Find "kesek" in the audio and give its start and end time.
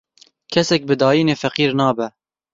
0.53-0.83